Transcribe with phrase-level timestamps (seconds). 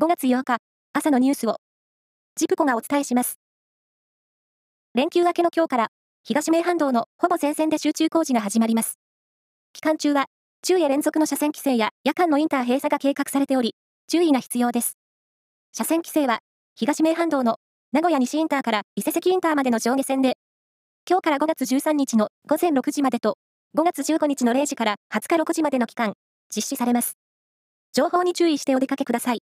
[0.00, 0.58] 5月8日、
[0.92, 1.56] 朝のニュースを、
[2.36, 3.40] ジプコがお伝えします。
[4.94, 5.88] 連休明けの今日から、
[6.22, 9.00] 東名阪道のほぼ全線で集中工事が始まります。
[9.72, 10.26] 期間中は、
[10.64, 13.74] 昼夜連続の車線規制や夜間のインター閉鎖が計画されており、
[14.06, 14.96] 注意が必要です。
[15.72, 16.38] 車線規制は、
[16.76, 17.56] 東名阪道の
[17.90, 20.36] 名古屋西インターから伊勢関インターまでの上下線で、
[21.10, 23.36] 今日から5月13日の午前6時までと、
[23.76, 26.12] 5月15日の0時から20日6時までの期間、
[26.54, 27.14] 実施されます。
[27.92, 29.40] 情報に注意してお出かけください。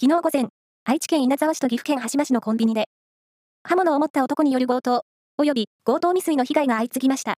[0.00, 0.46] 昨日午前、
[0.84, 2.84] 愛知県稲沢市と岐阜県羽島市のコンビニで、
[3.64, 5.02] 刃物を持った男による強盗、
[5.42, 7.34] 及び強盗未遂の被害が相次ぎました。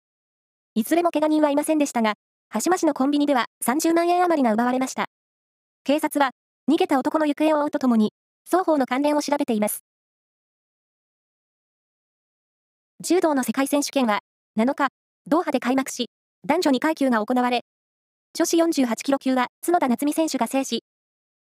[0.75, 2.17] いずれも怪我人はいませんでしたが、
[2.51, 5.07] 羽島市のコンビニでは30万円余りが奪われました。
[5.85, 6.33] 警察は、
[6.71, 8.13] 逃げた男の行方を追うとともに、
[8.45, 9.83] 双方の関連を調べています。
[13.03, 14.19] 柔道の世界選手権は、
[14.59, 14.89] 7日、
[15.27, 16.11] ドーハで開幕し、
[16.47, 17.63] 男女2階級が行われ、
[18.35, 20.85] 女子48キロ級は角田夏美選手が制し、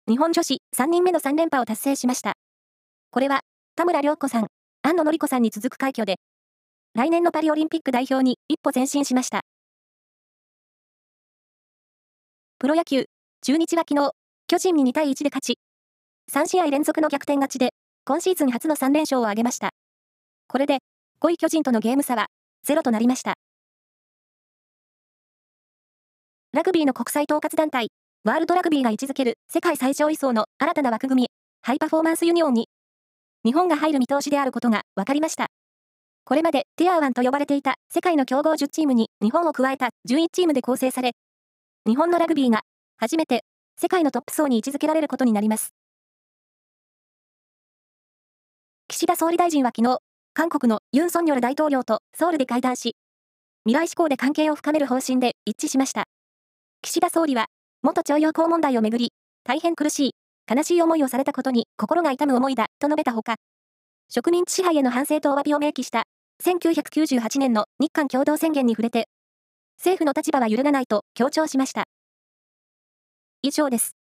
[0.06, 2.34] 日本女子3人目の3連覇を達成しました。
[3.10, 3.40] これは、
[3.74, 4.48] 田村良子さん、
[4.82, 6.16] 安野典子さんに続く快挙で、
[6.94, 9.40] 来年のパリオリンピック代表に一歩前進しました。
[12.58, 13.06] プロ野球、
[13.40, 14.10] 中日は昨日、
[14.46, 15.58] 巨人に2対1で勝ち、
[16.30, 17.70] 3試合連続の逆転勝ちで、
[18.04, 19.70] 今シーズン初の3連勝を挙げました。
[20.48, 20.80] これで、
[21.22, 22.26] 5位巨人とのゲーム差は、
[22.62, 23.36] ゼロとなりました。
[26.52, 27.88] ラグビーの国際統括団体、
[28.24, 31.28] ワールドラグビーが位置づける世界最上位層の新たな枠組み、
[31.60, 32.70] ハイパフォーマンスユニオンに、
[33.44, 35.48] 日本が入る見通しであることが分かりました。
[36.24, 41.12] これまでティアー1と呼ばれていた世界の強豪10チームに日本を加えた11チームで構成され、
[41.86, 42.62] 日本のラグビーが
[42.96, 43.44] 初めて
[43.78, 45.74] 世界のトップ層に位置づけられることになります。
[48.88, 49.98] 岸田総理大臣は昨日、
[50.32, 52.96] 韓国のユン・ソンニョル大統領とソウルで会談し、
[53.66, 56.04] 未来志向で関係を深める方針で一致しました。
[56.80, 57.48] 岸田総理は、
[57.84, 59.12] 元徴用工問題をめぐり、
[59.44, 60.10] 大変苦しい、
[60.50, 63.34] 悲しい思いをされたことに心が痛む思いだ、と述べたほか、
[64.08, 66.04] 植民地支配への反省とお詫びを明記した
[66.42, 69.06] 1998年の日韓共同宣言に触れて、
[69.76, 71.84] 政府の立場は揺るがないと強調しました。
[73.42, 73.94] 以上です。